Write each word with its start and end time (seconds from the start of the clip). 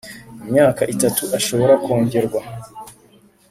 imyaka 0.43 0.81
itatu 0.93 1.23
ashobora 1.37 1.73
kongerwa. 1.83 2.41